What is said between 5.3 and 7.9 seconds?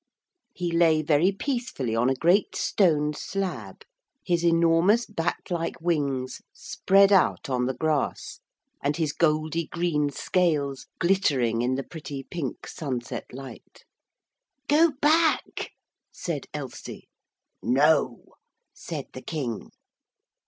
like wings spread out on the